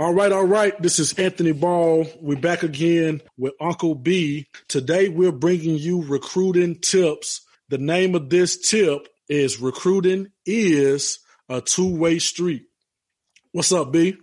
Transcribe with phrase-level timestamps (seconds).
[0.00, 0.80] All right, all right.
[0.80, 2.06] This is Anthony Ball.
[2.22, 4.46] We're back again with Uncle B.
[4.66, 7.42] Today we're bringing you recruiting tips.
[7.68, 11.18] The name of this tip is recruiting is
[11.50, 12.62] a two-way street.
[13.52, 14.16] What's up, B?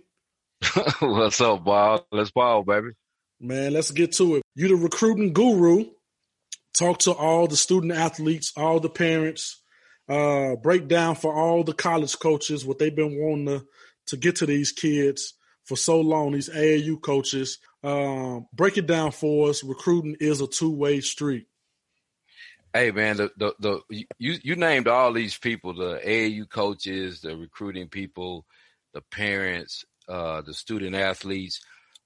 [0.98, 2.04] What's up, Ball?
[2.10, 2.88] Let's ball, baby.
[3.38, 4.42] Man, let's get to it.
[4.56, 5.84] You the recruiting guru.
[6.76, 9.62] Talk to all the student athletes, all the parents,
[10.08, 13.66] uh, break down for all the college coaches what they've been wanting to,
[14.08, 15.34] to get to these kids
[15.68, 17.58] for so long, these AAU coaches.
[17.84, 19.62] Um, break it down for us.
[19.62, 21.46] Recruiting is a two way street.
[22.72, 27.36] Hey man, the, the the you you named all these people, the AAU coaches, the
[27.36, 28.46] recruiting people,
[28.94, 31.60] the parents, uh, the student athletes,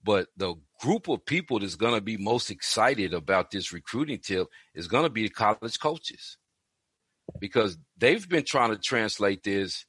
[0.04, 4.48] but the group of people that's going to be most excited about this recruiting tip
[4.74, 6.36] is going to be the college coaches
[7.38, 9.84] because they've been trying to translate this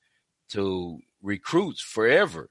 [0.49, 2.49] to recruits forever.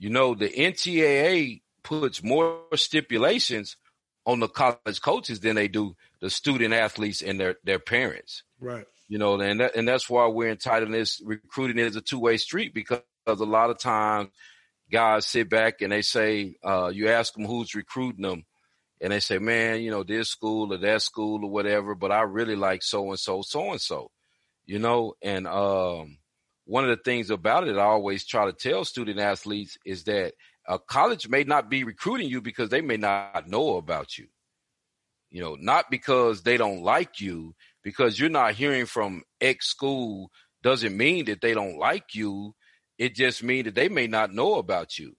[0.00, 3.76] You know, the NCAA puts more stipulations
[4.24, 8.42] on the college coaches than they do the student athletes and their their parents.
[8.58, 8.86] Right.
[9.08, 12.38] You know, and that, and that's why we're entitled this recruiting is a two way
[12.38, 14.30] street because a lot of times
[14.90, 18.44] guys sit back and they say, uh, you ask them who's recruiting them,
[19.02, 22.22] and they say, man, you know, this school or that school or whatever, but I
[22.22, 24.10] really like so and so, so and so,
[24.64, 26.16] you know, and um,
[26.70, 30.34] one of the things about it, I always try to tell student athletes is that
[30.68, 34.28] a college may not be recruiting you because they may not know about you.
[35.30, 40.30] You know, not because they don't like you, because you're not hearing from X school
[40.62, 42.54] doesn't mean that they don't like you.
[42.98, 45.16] It just means that they may not know about you.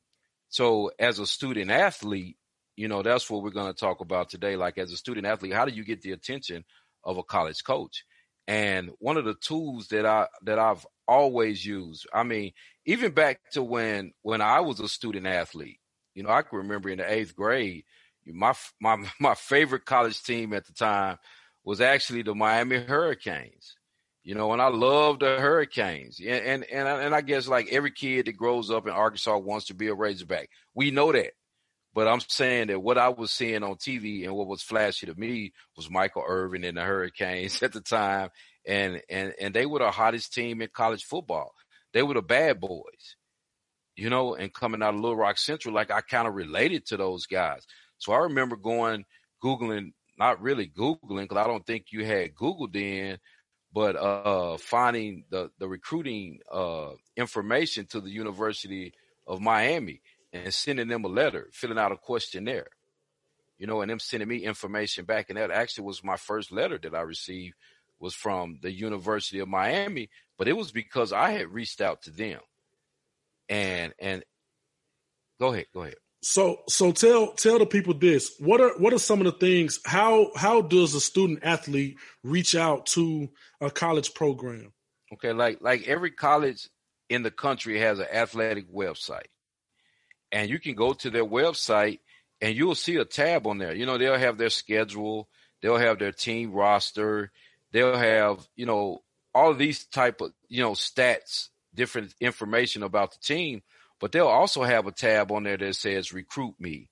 [0.47, 2.37] So as a student athlete,
[2.77, 4.55] you know, that's what we're going to talk about today.
[4.55, 6.63] Like as a student athlete, how do you get the attention
[7.03, 8.05] of a college coach?
[8.47, 12.51] And one of the tools that I that I've always used, I mean,
[12.85, 15.79] even back to when when I was a student athlete,
[16.15, 17.83] you know, I can remember in the eighth grade,
[18.25, 21.17] my my my favorite college team at the time
[21.63, 23.75] was actually the Miami Hurricanes.
[24.23, 27.69] You know, and I love the Hurricanes, and and and I, and I guess like
[27.71, 30.49] every kid that grows up in Arkansas wants to be a Razorback.
[30.75, 31.31] We know that,
[31.93, 35.15] but I'm saying that what I was seeing on TV and what was flashy to
[35.15, 38.29] me was Michael Irvin and the Hurricanes at the time.
[38.65, 41.51] And, and, and they were the hottest team in college football.
[41.93, 43.17] They were the bad boys,
[43.97, 46.97] you know, and coming out of Little Rock Central, like I kind of related to
[46.97, 47.65] those guys.
[47.97, 49.03] So I remember going,
[49.43, 53.17] Googling, not really Googling, because I don't think you had Google then,
[53.73, 58.93] but uh, finding the, the recruiting uh, information to the University
[59.27, 60.01] of Miami
[60.33, 62.67] and sending them a letter, filling out a questionnaire,
[63.57, 65.29] you know, and them sending me information back.
[65.29, 67.55] And that actually was my first letter that I received
[67.99, 72.11] was from the University of Miami, but it was because I had reached out to
[72.11, 72.39] them.
[73.47, 74.23] And and
[75.39, 75.95] go ahead, go ahead.
[76.23, 78.33] So so tell tell the people this.
[78.39, 82.55] What are what are some of the things how how does a student athlete reach
[82.55, 84.71] out to a college program?
[85.13, 86.69] Okay, like like every college
[87.09, 89.27] in the country has an athletic website
[90.31, 91.99] and you can go to their website
[92.41, 93.73] and you'll see a tab on there.
[93.73, 95.27] You know, they'll have their schedule,
[95.61, 97.31] they'll have their team roster,
[97.71, 99.03] they'll have, you know,
[99.33, 103.61] all these type of, you know, stats, different information about the team,
[103.99, 106.89] but they'll also have a tab on there that says recruit me,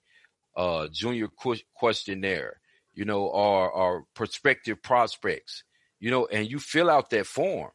[0.55, 2.59] uh, junior qu- questionnaire,
[2.93, 5.63] you know, or, or prospective prospects,
[5.99, 7.71] you know, and you fill out that form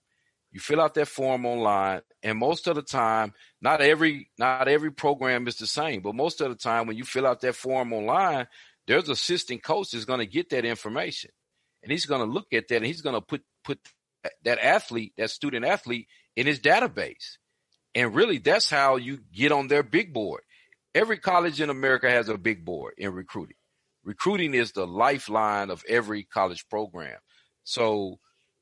[0.55, 4.93] you fill out that form online, and most of the time, not every not every
[4.93, 7.93] program is the same, but most of the time when you fill out that form
[7.93, 8.47] online,
[8.87, 11.33] there's assistant coach that's going to get that information,
[11.83, 13.81] and he's going to look at that and he's going to put put
[14.45, 16.07] that athlete, that student athlete,
[16.37, 17.39] in his database,
[17.97, 20.43] and really that's how you get on their big board.
[20.95, 23.57] Every college in America has a big board in recruiting.
[24.05, 27.19] Recruiting is the lifeline of every college program.
[27.65, 28.21] So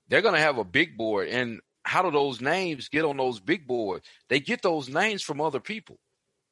[0.09, 1.28] they're going to have a big board.
[1.28, 4.06] And how do those names get on those big boards?
[4.28, 5.98] They get those names from other people,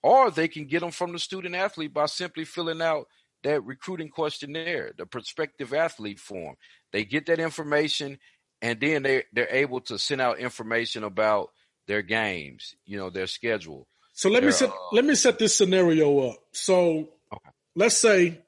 [0.02, 3.06] or they can get them from the student athlete by simply filling out
[3.42, 6.56] that recruiting questionnaire, the prospective athlete form.
[6.92, 8.18] They get that information,
[8.60, 11.50] and then they they're able to send out information about
[11.86, 13.86] their games, you know, their schedule.
[14.12, 16.36] So let me set uh, let me set this scenario up.
[16.52, 17.50] So okay.
[17.74, 18.42] let's say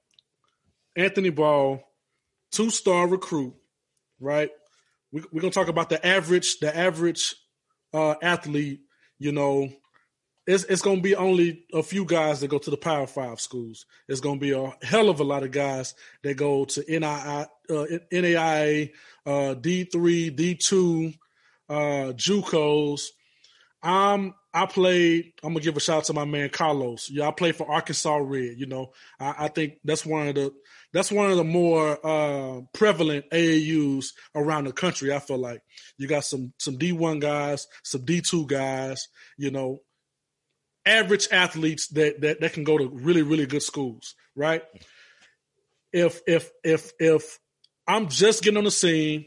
[0.96, 1.82] Anthony Ball,
[2.50, 3.54] two star recruit,
[4.20, 4.50] right?
[5.12, 7.34] We, are gonna talk about the average, the average
[7.92, 8.80] uh, athlete.
[9.18, 9.68] You know,
[10.46, 13.86] it's it's gonna be only a few guys that go to the Power Five schools.
[14.08, 17.86] It's gonna be a hell of a lot of guys that go to NII, uh,
[18.10, 18.90] NAIA,
[19.26, 21.12] uh, D three, D two,
[21.68, 23.08] uh, JUCOs.
[23.82, 25.32] Um, I played.
[25.42, 27.08] I'm gonna give a shout out to my man Carlos.
[27.10, 28.58] Yeah, I played for Arkansas Red.
[28.58, 30.52] You know, I, I think that's one of the
[30.92, 35.12] that's one of the more uh, prevalent AAUs around the country.
[35.12, 35.62] I feel like
[35.96, 39.08] you got some some D1 guys, some D2 guys.
[39.36, 39.80] You know,
[40.84, 44.14] average athletes that that that can go to really really good schools.
[44.36, 44.62] Right.
[45.92, 47.38] If if if if
[47.86, 49.26] I'm just getting on the scene,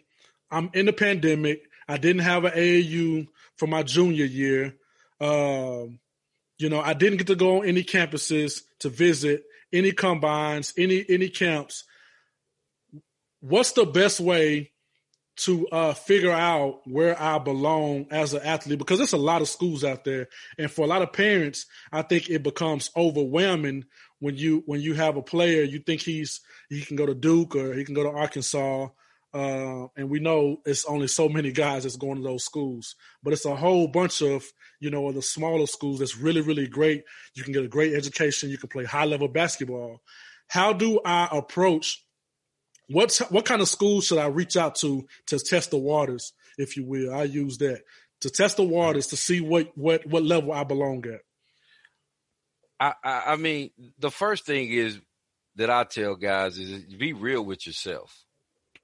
[0.52, 1.62] I'm in the pandemic.
[1.88, 3.28] I didn't have an AAU
[3.58, 4.76] for my junior year.
[5.20, 6.00] Um,
[6.58, 9.44] you know, I didn't get to go on any campuses to visit,
[9.76, 11.84] any combines, any any camps.
[13.42, 14.72] What's the best way
[15.38, 18.80] to uh, figure out where I belong as an athlete?
[18.80, 22.02] Because there's a lot of schools out there, and for a lot of parents, I
[22.02, 23.86] think it becomes overwhelming
[24.20, 27.56] when you when you have a player you think he's he can go to Duke
[27.56, 28.88] or he can go to Arkansas
[29.36, 33.34] uh, and we know it's only so many guys that's going to those schools, but
[33.34, 34.46] it's a whole bunch of,
[34.80, 37.04] you know, the smaller schools that's really, really great.
[37.34, 38.50] You can get a great education.
[38.50, 40.02] You can play high level basketball.
[40.48, 42.02] How do I approach
[42.88, 46.78] what what kind of schools should I reach out to to test the waters, if
[46.78, 47.14] you will?
[47.14, 47.82] I use that
[48.22, 51.22] to test the waters to see what what what level I belong at.
[52.80, 55.00] I, I mean, the first thing is
[55.56, 58.25] that I tell guys is be real with yourself.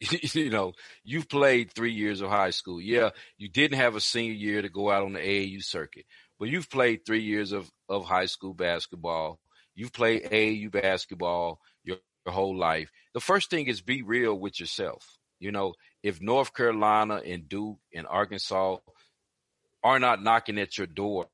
[0.33, 2.81] you know, you've played three years of high school.
[2.81, 6.05] Yeah, you didn't have a senior year to go out on the AAU circuit,
[6.39, 9.39] but you've played three years of, of high school basketball.
[9.75, 12.89] You've played AAU basketball your, your whole life.
[13.13, 15.05] The first thing is be real with yourself.
[15.39, 15.73] You know,
[16.03, 18.77] if North Carolina and Duke and Arkansas
[19.83, 21.27] are not knocking at your door,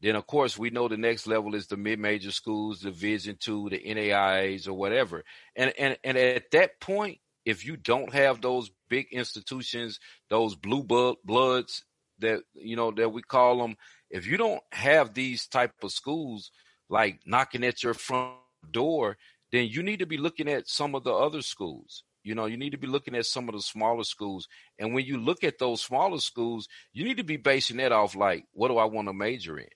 [0.00, 3.78] then of course we know the next level is the mid-major schools, Division two, the
[3.78, 5.24] NAIAs or whatever.
[5.56, 7.18] And and and at that point,
[7.48, 9.98] if you don't have those big institutions,
[10.28, 10.84] those blue
[11.24, 11.82] bloods
[12.18, 13.74] that you know that we call them,
[14.10, 16.50] if you don't have these type of schools
[16.90, 18.34] like knocking at your front
[18.70, 19.16] door,
[19.50, 22.04] then you need to be looking at some of the other schools.
[22.22, 24.46] You know, you need to be looking at some of the smaller schools.
[24.78, 28.14] And when you look at those smaller schools, you need to be basing that off
[28.14, 29.68] like, what do I want to major in?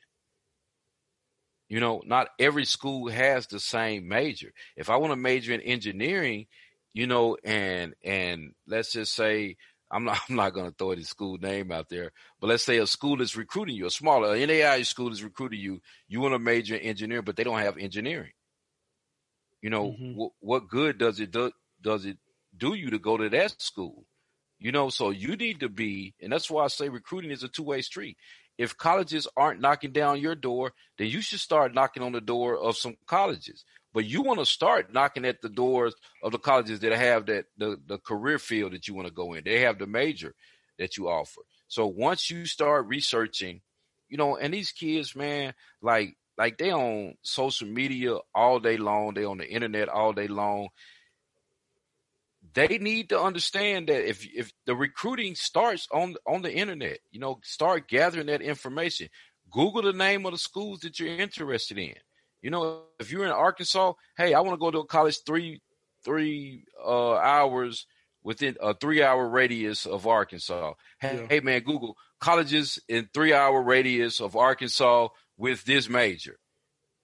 [1.71, 4.53] You know, not every school has the same major.
[4.77, 6.49] If I want to major in engineering,
[6.95, 9.57] you know, and and let's just say
[9.91, 12.79] I'm not I'm not going to throw any school name out there, but let's say
[12.79, 15.81] a school is recruiting you, a smaller NAI school is recruiting you.
[16.09, 18.33] You want to major in engineering, but they don't have engineering.
[19.61, 20.17] You know, mm-hmm.
[20.17, 22.19] what what good does it do, does it
[22.57, 24.05] do you to go to that school?
[24.59, 27.49] You know, so you need to be, and that's why I say recruiting is a
[27.49, 28.17] two way street.
[28.59, 32.57] If colleges aren't knocking down your door, then you should start knocking on the door
[32.57, 33.65] of some colleges.
[33.95, 37.45] But you want to start knocking at the doors of the colleges that have that
[37.59, 39.45] the, the career field that you want to go in.
[39.45, 40.35] They have the major
[40.79, 41.43] that you offer.
[41.69, 43.61] So once you start researching,
[44.09, 49.15] you know, and these kids, man, like like they on social media all day long,
[49.15, 50.69] they on the internet all day long.
[52.55, 57.21] They need to understand that if if the recruiting starts on on the internet, you
[57.21, 59.09] know, start gathering that information.
[59.51, 61.95] Google the name of the schools that you're interested in.
[62.43, 65.63] You know, if you're in Arkansas, hey, I want to go to a college three
[66.05, 67.87] three uh, hours
[68.25, 70.75] within a three hour radius of Arkansas.
[71.01, 71.27] Hey, yeah.
[71.29, 76.37] hey, man, Google colleges in three hour radius of Arkansas with this major.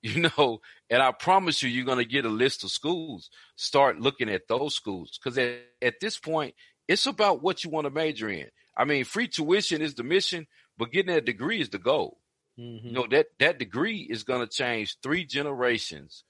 [0.00, 3.30] You know, and I promise you, you're going to get a list of schools.
[3.56, 6.54] Start looking at those schools because at, at this point,
[6.86, 8.46] it's about what you want to major in.
[8.76, 10.46] I mean, free tuition is the mission,
[10.78, 12.18] but getting that degree is the goal.
[12.58, 12.86] Mm-hmm.
[12.86, 16.24] You know that that degree is going to change three generations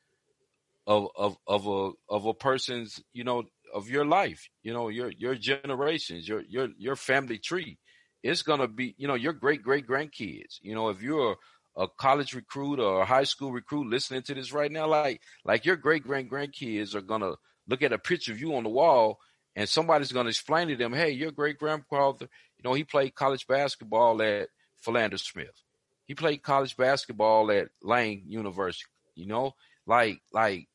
[0.86, 3.44] of of of a of a person's you know
[3.74, 4.48] of your life.
[4.62, 7.78] You know your your generations, your your your family tree.
[8.22, 10.58] It's going to be you know your great great grandkids.
[10.60, 11.36] You know if you're
[11.76, 15.64] a, college recruit or a high school recruit listening to this right now, like like
[15.64, 17.36] your great grand grandkids are going to
[17.68, 19.18] look at a picture of you on the wall
[19.58, 23.14] and somebody's going to explain to them, hey, your great grandfather, you know, he played
[23.14, 25.64] college basketball at Philander Smith.
[26.08, 28.86] He played college basketball at Lane University.
[29.14, 29.54] You know,
[29.86, 30.68] like like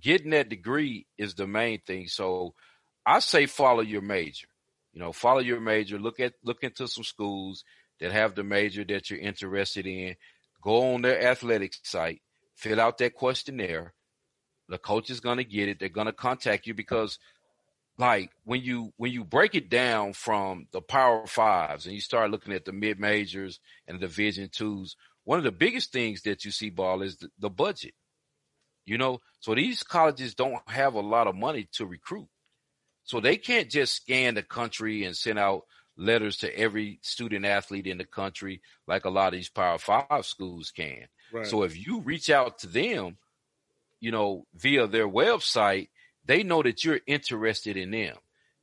[0.00, 2.06] getting that degree is the main thing.
[2.06, 2.54] So
[3.04, 4.46] I say follow your major.
[4.92, 5.98] You know, follow your major.
[5.98, 7.64] Look at look into some schools
[7.98, 10.14] that have the major that you're interested in.
[10.62, 12.22] Go on their athletics site,
[12.54, 13.92] fill out that questionnaire.
[14.68, 15.80] The coach is gonna get it.
[15.80, 17.18] They're gonna contact you because
[18.00, 22.30] like when you when you break it down from the power fives and you start
[22.30, 26.44] looking at the mid majors and the division twos one of the biggest things that
[26.44, 27.94] you see ball is the, the, budget
[28.86, 32.28] you know so these colleges don't have a lot of money to recruit
[33.04, 35.62] so they can't just scan the country and send out
[36.00, 40.24] letters to every student athlete in the country like a lot of these Power Five
[40.24, 41.06] schools can.
[41.32, 41.46] Right.
[41.46, 43.18] So if you reach out to them,
[44.00, 45.89] you know, via their website,
[46.24, 48.16] they know that you're interested in them.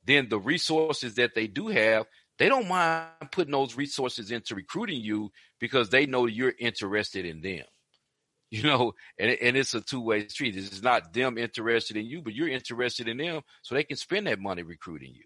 [0.06, 2.06] Then the resources that they do have,
[2.40, 7.42] they don't mind putting those resources into recruiting you because they know you're interested in
[7.42, 7.64] them.
[8.50, 10.56] You know, and and it's a two way street.
[10.56, 14.26] It's not them interested in you, but you're interested in them, so they can spend
[14.28, 15.26] that money recruiting you.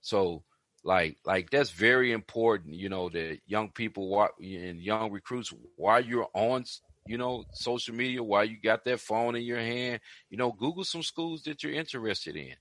[0.00, 0.44] So,
[0.84, 2.74] like, like that's very important.
[2.74, 6.64] You know, that young people and young recruits, while you're on,
[7.06, 10.84] you know, social media, while you got that phone in your hand, you know, Google
[10.84, 12.54] some schools that you're interested in.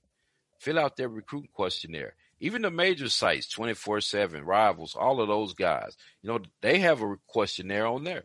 [0.59, 5.95] Fill out their recruiting questionnaire even the major sites 24-7 rivals all of those guys
[6.21, 8.23] you know they have a questionnaire on there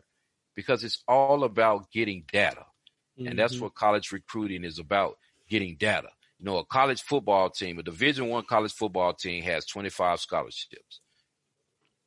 [0.55, 2.65] because it's all about getting data
[3.17, 3.27] mm-hmm.
[3.27, 3.63] and that's mm-hmm.
[3.63, 5.17] what college recruiting is about
[5.49, 9.65] getting data you know a college football team a division one college football team has
[9.65, 10.99] 25 scholarships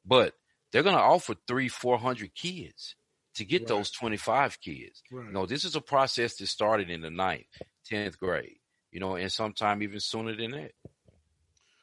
[0.04, 0.34] but
[0.70, 2.94] they're going to offer three 400 kids
[3.34, 3.68] to get right.
[3.68, 5.26] those 25 kids right.
[5.26, 7.46] you know this is a process that started in the ninth
[7.90, 8.58] 10th grade
[8.90, 10.72] you know and sometime even sooner than that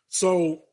[0.10, 0.64] so,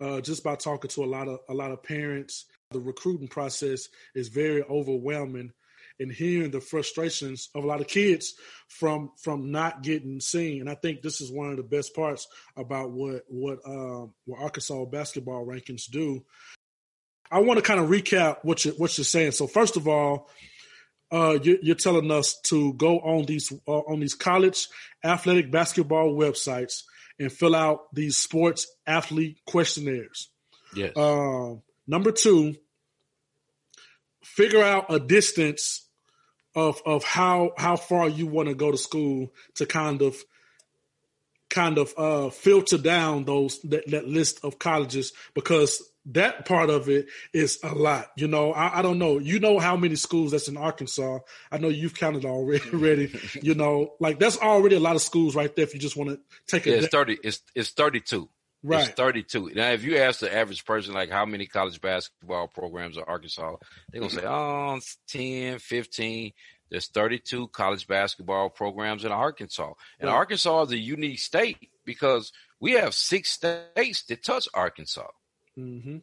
[0.00, 3.88] uh, just by talking to a lot of a lot of parents, the recruiting process
[4.14, 5.52] is very overwhelming,
[6.00, 8.34] and hearing the frustrations of a lot of kids
[8.68, 10.62] from from not getting seen.
[10.62, 12.26] And I think this is one of the best parts
[12.56, 16.24] about what what um, what Arkansas basketball rankings do.
[17.30, 19.32] I want to kind of recap what you what you're saying.
[19.32, 20.30] So first of all,
[21.10, 24.68] uh, you, you're telling us to go on these uh, on these college
[25.04, 26.82] athletic basketball websites
[27.18, 30.28] and fill out these sports athlete questionnaires.
[30.74, 30.96] Yes.
[30.96, 32.56] Um, number two,
[34.22, 35.88] figure out a distance
[36.54, 40.16] of of how how far you want to go to school to kind of
[41.48, 46.88] kind of uh, filter down those that, that list of colleges because that part of
[46.88, 48.10] it is a lot.
[48.16, 49.18] You know, I, I, don't know.
[49.18, 51.18] You know how many schools that's in Arkansas.
[51.50, 52.70] I know you've counted already.
[52.72, 55.64] already you know, like that's already a lot of schools right there.
[55.64, 57.18] If you just want to take it, yeah, it's thirty.
[57.22, 58.28] It's it's thirty two.
[58.62, 59.50] Right, it's thirty two.
[59.54, 63.56] Now, if you ask the average person like how many college basketball programs are Arkansas,
[63.90, 64.78] they're gonna say, mm-hmm.
[64.78, 66.32] oh, 10, 15.
[66.68, 70.16] There's 32 college basketball programs in Arkansas, and right.
[70.16, 75.06] Arkansas is a unique state because we have six states that touch Arkansas.
[75.58, 75.98] Mm-hmm.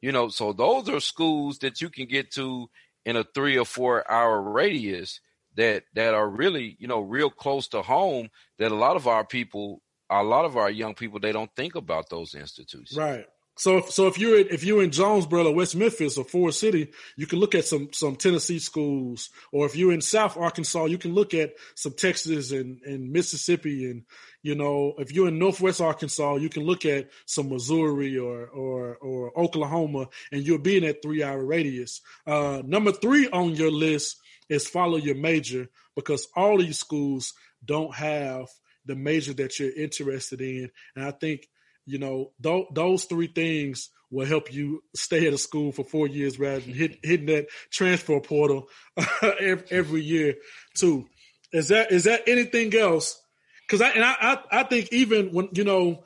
[0.00, 2.68] You know, so those are schools that you can get to
[3.04, 5.20] in a three or four hour radius
[5.56, 8.28] that that are really you know real close to home.
[8.58, 11.74] That a lot of our people, a lot of our young people, they don't think
[11.74, 12.96] about those institutions.
[12.96, 13.26] Right.
[13.58, 16.92] So, if, so if you're if you're in Jonesboro or West Memphis or Forest City,
[17.16, 20.98] you can look at some some Tennessee schools, or if you're in South Arkansas, you
[20.98, 24.02] can look at some Texas and, and Mississippi, and
[24.42, 28.96] you know if you're in Northwest Arkansas, you can look at some Missouri or or
[28.96, 32.02] or Oklahoma, and you'll be in that three hour radius.
[32.26, 34.18] Uh, number three on your list
[34.50, 37.32] is follow your major because all these schools
[37.64, 38.48] don't have
[38.84, 41.48] the major that you're interested in, and I think
[41.86, 46.06] you know, th- those three things will help you stay at a school for four
[46.06, 48.68] years rather than hit, hitting that transfer portal
[49.40, 50.34] every, year
[50.74, 51.06] too.
[51.52, 53.20] Is that is that anything else?
[53.66, 56.04] Because I and I, I I think even when you know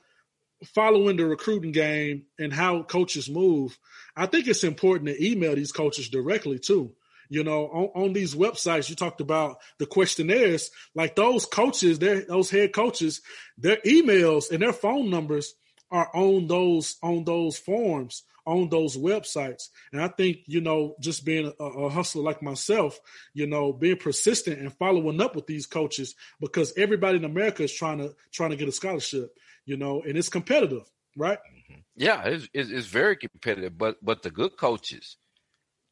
[0.74, 3.78] following the recruiting game and how coaches move,
[4.16, 6.92] I think it's important to email these coaches directly too.
[7.30, 10.70] You know, on, on these websites, you talked about the questionnaires.
[10.94, 13.20] Like those coaches, their those head coaches,
[13.56, 15.54] their emails and their phone numbers
[15.90, 19.68] are on those on those forms on those websites.
[19.92, 22.98] And i think you know just being a, a, hustler like myself
[23.34, 27.72] you know being persistent and following up with these coaches because everybody in america is
[27.72, 31.38] trying to trying to get a scholarship you know and it's competitive right?
[31.38, 31.80] Mm-hmm.
[31.96, 35.16] yeah it's, it's, it's very competitive but but the good coaches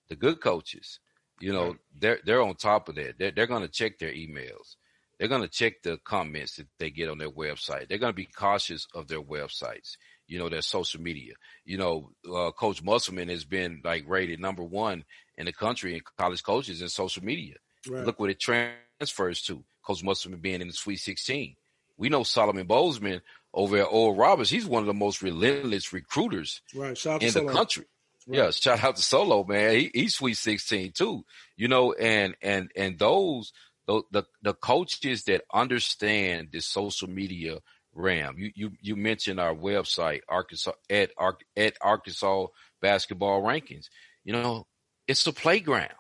[0.09, 1.01] the good coaches
[1.41, 3.15] you know they're they're on top of that.
[3.19, 4.77] They're, they're going to check their emails
[5.19, 7.89] they're going to check the comments that they get on their website.
[7.89, 9.97] They're going to be cautious of their websites,
[10.27, 11.35] you know, their social media.
[11.65, 15.05] You know, uh, Coach Musselman has been like rated number one
[15.37, 17.55] in the country in college coaches in social media.
[17.89, 18.05] Right.
[18.05, 19.65] Look what it transfers to.
[19.85, 21.57] Coach Musselman being in the Sweet 16.
[21.97, 23.23] We know Solomon Bozeman
[23.53, 24.51] over at Oral Roberts.
[24.51, 26.91] He's one of the most relentless recruiters right.
[27.21, 27.87] in the country.
[28.27, 28.37] Right.
[28.37, 29.75] Yeah, shout out to Solo, man.
[29.75, 31.25] He, he's Sweet 16 too.
[31.57, 33.53] You know, and and and those–
[33.89, 37.59] the, the, coaches that understand the social media
[37.95, 38.35] ram.
[38.39, 41.11] You you you mentioned our website, Arkansas at
[41.57, 42.47] at Arkansas
[42.81, 43.87] basketball rankings.
[44.25, 44.67] You know,
[45.07, 45.93] it's a playground.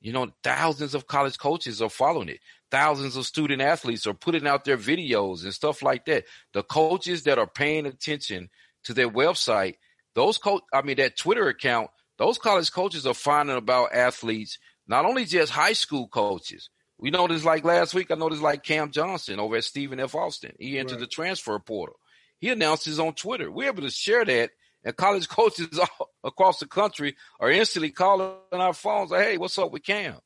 [0.00, 2.40] You know, thousands of college coaches are following it.
[2.70, 6.24] Thousands of student athletes are putting out their videos and stuff like that.
[6.54, 8.48] The coaches that are paying attention
[8.84, 9.74] to their website,
[10.14, 15.04] those coach, I mean, that Twitter account, those college coaches are finding about athletes, not
[15.04, 16.70] only just high school coaches.
[17.00, 20.14] We noticed like last week, I noticed like Cam Johnson over at Stephen F.
[20.14, 20.52] Austin.
[20.58, 21.00] He entered right.
[21.00, 21.96] the transfer portal.
[22.38, 23.50] He announced his on Twitter.
[23.50, 24.50] We're able to share that,
[24.84, 29.58] and college coaches all across the country are instantly calling our phones like, hey, what's
[29.58, 30.16] up with Cam?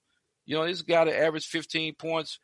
[0.47, 2.41] You know, this guy that averaged 15 points,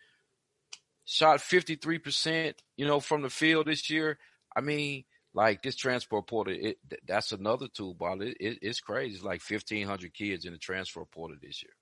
[1.04, 4.16] shot 53%, you know, from the field this year.
[4.56, 8.22] I mean, like this transfer portal, it, that's another tool, ball.
[8.22, 9.16] It, it, it's crazy.
[9.16, 11.72] It's like 1,500 kids in the transfer portal this year.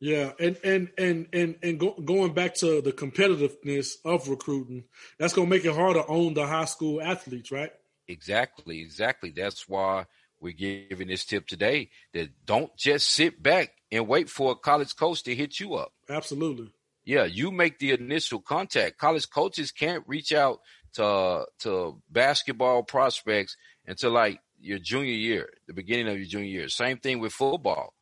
[0.00, 4.84] Yeah, and and and and and go, going back to the competitiveness of recruiting,
[5.18, 7.72] that's going to make it harder to own the high school athletes, right?
[8.06, 9.30] Exactly, exactly.
[9.30, 10.06] That's why
[10.40, 14.94] we're giving this tip today that don't just sit back and wait for a college
[14.94, 15.92] coach to hit you up.
[16.08, 16.70] Absolutely.
[17.04, 18.98] Yeah, you make the initial contact.
[18.98, 20.60] College coaches can't reach out
[20.94, 26.68] to to basketball prospects until like your junior year, the beginning of your junior year.
[26.68, 27.94] Same thing with football.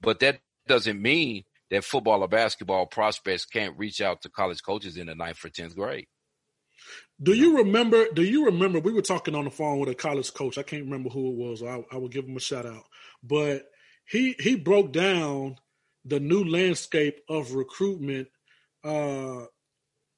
[0.00, 4.96] But that doesn't mean that football or basketball prospects can't reach out to college coaches
[4.96, 6.06] in the ninth or tenth grade.
[7.20, 8.06] Do you remember?
[8.12, 8.80] Do you remember?
[8.80, 10.58] We were talking on the phone with a college coach.
[10.58, 11.62] I can't remember who it was.
[11.62, 12.84] I, I will give him a shout out.
[13.22, 13.68] But
[14.04, 15.56] he he broke down
[16.04, 18.28] the new landscape of recruitment
[18.84, 19.44] uh,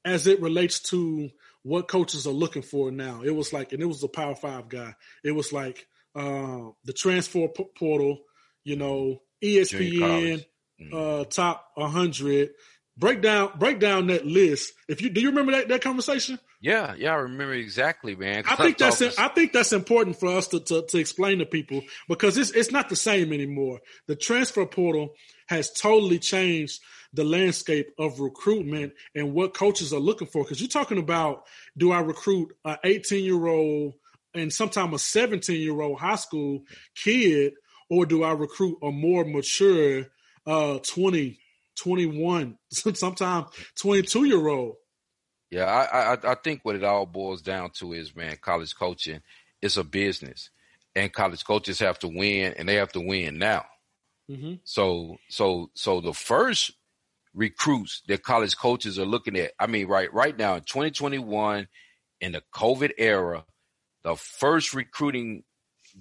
[0.04, 1.30] as it relates to
[1.62, 3.22] what coaches are looking for now.
[3.22, 4.94] It was like, and it was a Power Five guy.
[5.22, 8.20] It was like uh, the transfer portal,
[8.64, 10.44] you know, ESPN
[10.80, 10.94] mm-hmm.
[10.94, 12.50] uh, top 100.
[12.96, 14.72] Break down, break down that list.
[14.88, 16.38] If you do, you remember that that conversation?
[16.60, 18.44] Yeah, yeah, I remember exactly, man.
[18.48, 21.82] I think that's I think that's important for us to, to, to explain to people
[22.08, 23.80] because it's it's not the same anymore.
[24.06, 25.10] The transfer portal
[25.48, 26.80] has totally changed
[27.12, 30.42] the landscape of recruitment and what coaches are looking for.
[30.42, 31.44] Because you're talking about,
[31.76, 33.94] do I recruit an 18 year old
[34.34, 36.62] and sometimes a 17 year old high school
[36.94, 37.54] kid
[37.90, 40.06] or do I recruit a more mature
[40.46, 41.38] uh 20,
[41.76, 44.74] 21, sometimes 22 year old?
[45.50, 49.20] Yeah, I, I I think what it all boils down to is man, college coaching
[49.62, 50.50] is a business,
[50.96, 53.64] and college coaches have to win, and they have to win now.
[54.30, 54.54] Mm-hmm.
[54.64, 56.72] So so so the first
[57.34, 61.68] recruits that college coaches are looking at, I mean, right right now in 2021,
[62.20, 63.44] in the COVID era,
[64.02, 65.44] the first recruiting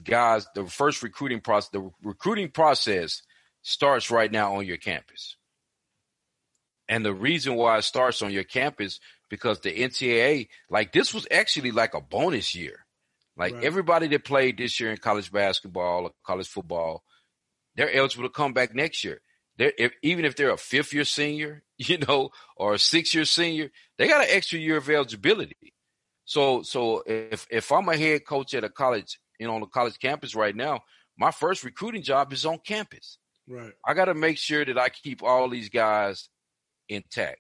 [0.02, 3.22] guys, the first recruiting process, the recruiting process
[3.62, 5.36] starts right now on your campus.
[6.90, 11.28] And the reason why it starts on your campus because the NCAA, like this was
[11.32, 12.86] actually like a bonus year.
[13.36, 13.64] Like right.
[13.64, 17.04] everybody that played this year in college basketball or college football,
[17.76, 19.22] they're eligible to come back next year.
[19.58, 23.26] They're, if, even if they're a fifth year senior, you know, or a six year
[23.26, 25.74] senior, they got an extra year of eligibility.
[26.26, 29.68] So, so if if I'm a head coach at a college you know, on the
[29.68, 30.82] college campus right now,
[31.18, 33.18] my first recruiting job is on campus.
[33.48, 33.74] Right.
[33.86, 36.30] I got to make sure that I keep all these guys
[36.90, 37.40] intact.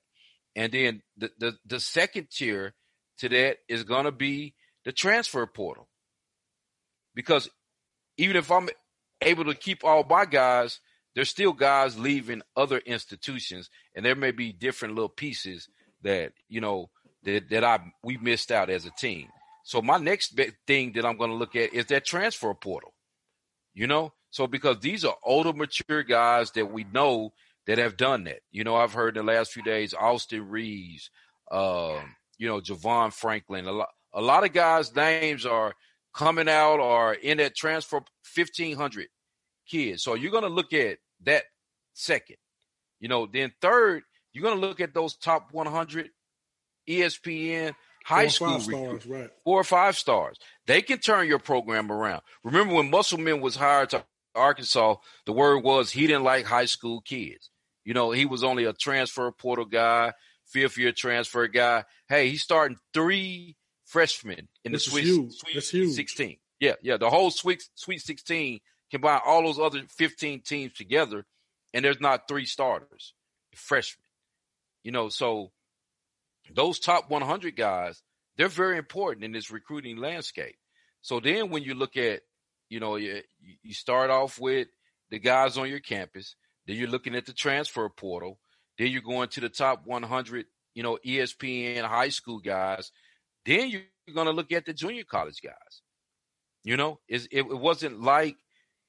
[0.55, 2.73] And then the, the, the second tier
[3.19, 4.53] to that is going to be
[4.85, 5.87] the transfer portal.
[7.15, 7.49] Because
[8.17, 8.69] even if I'm
[9.21, 10.79] able to keep all my guys,
[11.15, 15.67] there's still guys leaving other institutions, and there may be different little pieces
[16.01, 16.89] that you know
[17.23, 19.27] that that I we missed out as a team.
[19.63, 22.93] So my next thing that I'm going to look at is that transfer portal.
[23.73, 27.33] You know, so because these are older, mature guys that we know
[27.65, 28.41] that have done that.
[28.51, 31.09] You know, I've heard in the last few days Austin Reeves,
[31.51, 33.65] um, you know, Javon Franklin.
[33.65, 35.73] A lot, a lot of guys' names are
[36.13, 38.03] coming out or in that transfer
[38.35, 39.07] 1500
[39.67, 40.03] kids.
[40.03, 41.43] So you're going to look at that
[41.93, 42.37] second.
[42.99, 46.09] You know, then third, you're going to look at those top 100
[46.87, 49.29] ESPN high school stars, right.
[49.43, 50.37] four or five stars.
[50.67, 52.21] They can turn your program around.
[52.43, 57.01] Remember when Musselman was hired to Arkansas, the word was he didn't like high school
[57.01, 57.49] kids.
[57.85, 60.13] You know, he was only a transfer portal guy,
[60.45, 61.85] fifth year transfer guy.
[62.07, 66.37] Hey, he's starting three freshmen in the Sweet, Sweet 16.
[66.59, 66.97] Yeah, yeah.
[66.97, 68.59] The whole Sweet Sweet 16
[68.91, 71.25] combine all those other 15 teams together,
[71.73, 73.13] and there's not three starters,
[73.55, 74.05] freshmen.
[74.83, 75.51] You know, so
[76.53, 78.01] those top 100 guys,
[78.37, 80.55] they're very important in this recruiting landscape.
[81.01, 82.21] So then when you look at,
[82.69, 83.21] you know, you,
[83.61, 84.67] you start off with
[85.09, 88.39] the guys on your campus, then you're looking at the transfer portal,
[88.77, 92.91] then you're going to the top 100, you know, ESPN high school guys,
[93.45, 95.81] then you're going to look at the junior college guys.
[96.63, 98.37] You know, it, it wasn't like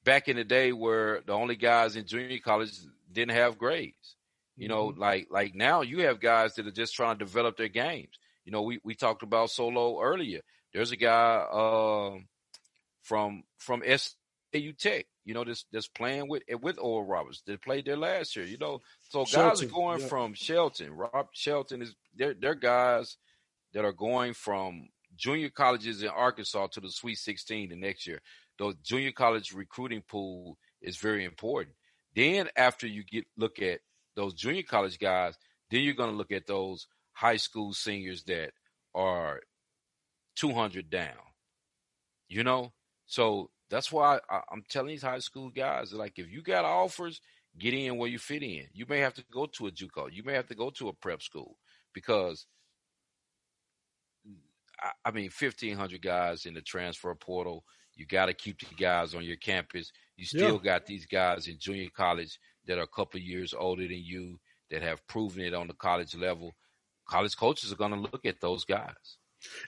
[0.05, 2.71] back in the day where the only guys in junior college
[3.11, 4.14] didn't have grades.
[4.57, 5.01] You know, mm-hmm.
[5.01, 8.17] like like now you have guys that are just trying to develop their games.
[8.45, 10.41] You know, we, we talked about Solo earlier.
[10.73, 12.17] There's a guy uh,
[13.03, 17.41] from from SAU Tech, you know, this that's playing with with Oral Roberts.
[17.45, 18.81] They played there last year, you know.
[19.09, 20.07] So Shelton, guys are going yeah.
[20.07, 20.91] from Shelton.
[20.91, 23.17] Rob Shelton is they're they're guys
[23.73, 28.21] that are going from junior colleges in Arkansas to the Sweet 16 the next year.
[28.59, 31.75] The junior college recruiting pool is very important.
[32.15, 33.79] Then after you get look at
[34.15, 35.35] those junior college guys,
[35.69, 38.51] then you're going to look at those high school seniors that
[38.93, 39.41] are
[40.35, 41.13] 200 down.
[42.27, 42.73] You know,
[43.05, 47.21] so that's why I, am telling these high school guys, like, if you got offers,
[47.57, 48.65] get in where you fit in.
[48.73, 50.11] You may have to go to a JUCO.
[50.11, 51.57] You may have to go to a prep school
[51.93, 52.47] because,
[54.81, 57.63] I, I mean, 1,500 guys in the transfer portal.
[57.95, 59.91] You got to keep the guys on your campus.
[60.17, 60.71] You still yeah.
[60.71, 64.39] got these guys in junior college that are a couple years older than you
[64.71, 66.55] that have proven it on the college level.
[67.07, 69.17] College coaches are going to look at those guys.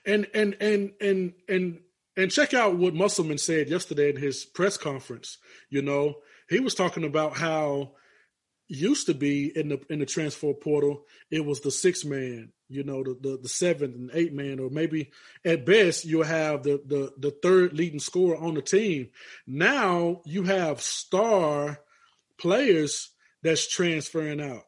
[0.05, 1.79] And and and and and
[2.15, 5.37] and check out what Musselman said yesterday in his press conference.
[5.69, 6.15] You know,
[6.49, 7.91] he was talking about how
[8.67, 12.83] used to be in the in the transfer portal, it was the six man, you
[12.83, 15.11] know, the the, the seventh and eight man, or maybe
[15.45, 19.09] at best you'll have the the the third leading scorer on the team.
[19.45, 21.79] Now you have star
[22.37, 23.11] players
[23.43, 24.63] that's transferring out.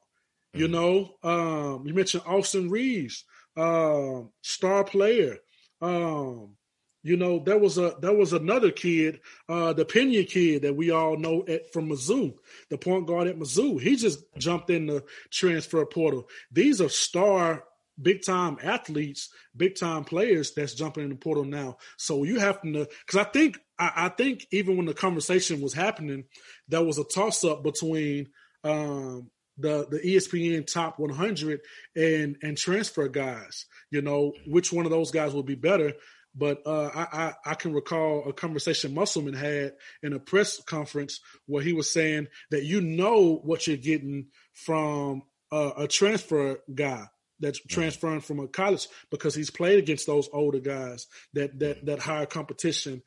[0.53, 0.73] You mm-hmm.
[0.73, 5.37] know, um, you mentioned Austin Reeves, uh, star player.
[5.81, 6.55] Um,
[7.01, 10.91] you know, there was a there was another kid, uh, the Pena kid that we
[10.91, 12.35] all know at, from Mizzou,
[12.69, 13.79] the point guard at Mizzou.
[13.79, 16.27] He just jumped in the transfer portal.
[16.51, 17.63] These are star
[18.01, 21.77] big time athletes, big time players that's jumping in the portal now.
[21.97, 25.73] So you have to because I think I, I, think even when the conversation was
[25.73, 26.25] happening,
[26.67, 28.29] there was a toss up between
[28.63, 31.61] um, the the ESPN top 100
[31.95, 33.65] and and transfer guys.
[33.91, 35.93] You know, which one of those guys will be better?
[36.35, 41.21] But uh, I, I, I can recall a conversation Musselman had in a press conference
[41.47, 47.07] where he was saying that you know what you're getting from a, a transfer guy
[47.39, 51.99] that's transferring from a college because he's played against those older guys that that that
[51.99, 53.01] higher competition.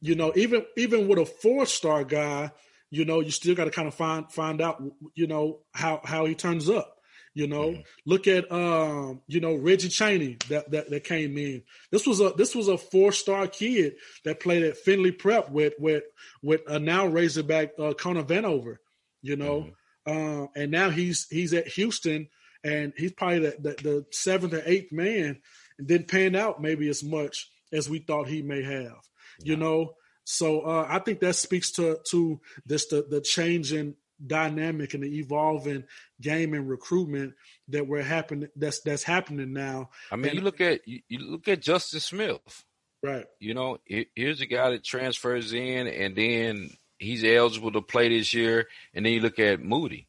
[0.00, 2.52] You know, even even with a four star guy,
[2.90, 4.82] you know, you still got to kind of find find out,
[5.14, 6.96] you know, how how he turns up.
[7.32, 7.82] You know, mm-hmm.
[8.06, 11.62] look at um, you know Reggie Chaney that, that that came in.
[11.92, 15.74] This was a this was a four star kid that played at Findlay Prep with
[15.78, 16.02] with
[16.42, 18.78] with a now Razorback uh, Connor Vanover.
[19.22, 19.70] You know,
[20.08, 20.42] mm-hmm.
[20.42, 22.28] uh, and now he's he's at Houston
[22.64, 25.40] and he's probably the, the, the seventh or eighth man
[25.78, 28.98] and didn't pan out maybe as much as we thought he may have.
[29.40, 29.52] Yeah.
[29.52, 29.94] You know,
[30.24, 35.18] so uh, I think that speaks to to this the the changing dynamic and the
[35.18, 35.84] evolving
[36.20, 37.34] game and recruitment
[37.68, 39.90] that we're happening that's that's happening now.
[40.12, 42.64] I mean, and, you look at you, you, look at Justin Smith,
[43.02, 43.26] right?
[43.38, 43.78] You know,
[44.14, 49.04] here's a guy that transfers in and then he's eligible to play this year, and
[49.04, 50.06] then you look at Moody.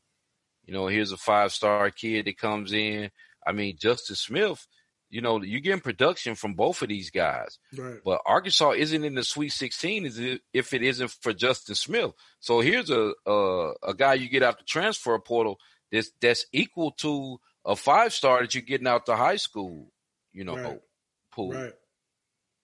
[0.66, 3.12] You know, here's a five star kid that comes in.
[3.46, 4.68] I mean, Justin Smith
[5.12, 7.60] you know, you're getting production from both of these guys.
[7.78, 8.00] Right.
[8.04, 12.12] But Arkansas isn't in the Sweet 16 if it isn't for Justin Smith.
[12.40, 15.60] So here's a a, a guy you get out the transfer portal
[15.92, 19.92] that's that's equal to a five star that you're getting out the high school,
[20.32, 20.82] you know, right.
[21.34, 21.52] pool.
[21.52, 21.74] Right.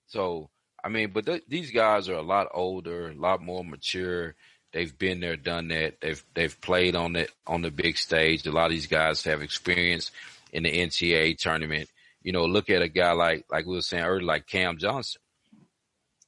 [0.08, 0.50] So
[0.82, 4.36] I mean, but th- these guys are a lot older, a lot more mature.
[4.74, 6.02] They've been there, done that.
[6.02, 8.46] They've they've played on the on the big stage.
[8.46, 10.12] A lot of these guys have experience
[10.52, 11.90] in the NCAA tournament
[12.28, 15.22] you know, look at a guy like like we were saying earlier, like Cam Johnson.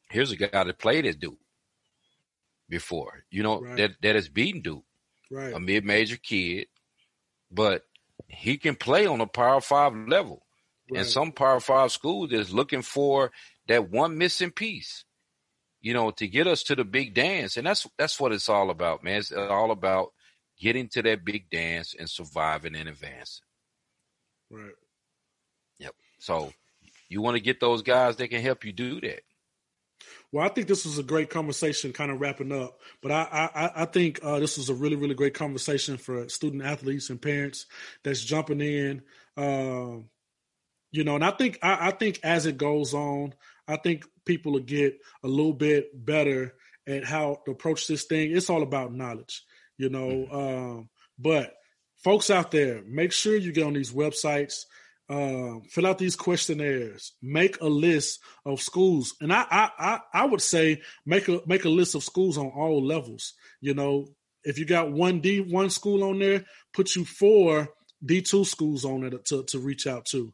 [0.10, 1.42] Here's a guy that played at Duke
[2.70, 3.76] before, you know, right.
[3.76, 4.86] that that has beaten Duke,
[5.30, 5.54] right.
[5.54, 6.68] a mid major kid,
[7.52, 7.84] but
[8.30, 10.46] he can play on a Power Five level.
[10.90, 11.00] Right.
[11.00, 13.34] And some Power Five schools is looking for
[13.68, 15.04] that one missing piece,
[15.82, 17.58] you know, to get us to the big dance.
[17.58, 19.20] And that's that's what it's all about, man.
[19.20, 20.12] It's all about
[20.60, 23.46] getting to that big dance and surviving and advancing.
[24.52, 24.74] Right.
[25.80, 25.96] Yep.
[26.20, 26.52] So
[27.08, 29.22] you want to get those guys that can help you do that.
[30.32, 32.80] Well, I think this was a great conversation, kind of wrapping up.
[33.02, 36.64] But I, I, I think uh, this was a really, really great conversation for student
[36.64, 37.66] athletes and parents
[38.04, 39.02] that's jumping in.
[39.36, 40.04] Uh,
[40.92, 43.34] you know, and I think, I, I think as it goes on,
[43.70, 46.56] I think people will get a little bit better
[46.88, 48.36] at how to approach this thing.
[48.36, 49.44] It's all about knowledge,
[49.78, 50.10] you know.
[50.10, 50.36] Mm-hmm.
[50.36, 51.54] Um, but
[52.04, 54.64] folks out there, make sure you get on these websites
[55.10, 60.26] uh, fill out these questionnaires, make a list of schools, and I, I, I, I
[60.26, 63.34] would say make a make a list of schools on all levels.
[63.60, 64.06] You know,
[64.44, 67.70] if you got one D one school on there, put you four
[68.06, 70.32] D two schools on it to to reach out to.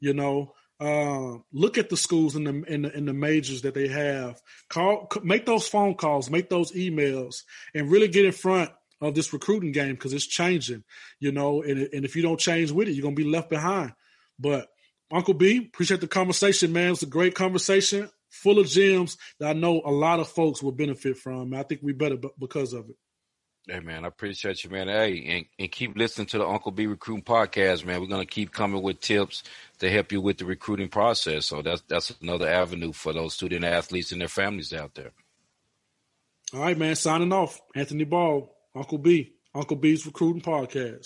[0.00, 3.74] You know, uh, look at the schools and the, in the in the majors that
[3.74, 4.40] they have.
[4.68, 7.42] Call, make those phone calls, make those emails,
[7.74, 10.84] and really get in front of this recruiting game because it's changing.
[11.18, 13.92] You know, and and if you don't change with it, you're gonna be left behind.
[14.38, 14.68] But
[15.10, 16.92] Uncle B, appreciate the conversation, man.
[16.92, 20.72] It's a great conversation, full of gems that I know a lot of folks will
[20.72, 21.54] benefit from.
[21.54, 22.96] I think we better because of it.
[23.68, 24.86] Hey man, I appreciate you, man.
[24.86, 28.00] Hey, and, and keep listening to the Uncle B Recruiting Podcast, man.
[28.00, 29.42] We're gonna keep coming with tips
[29.80, 31.46] to help you with the recruiting process.
[31.46, 35.10] So that's that's another avenue for those student athletes and their families out there.
[36.54, 36.94] All right, man.
[36.94, 37.60] Signing off.
[37.74, 41.04] Anthony Ball, Uncle B, Uncle B's Recruiting Podcast.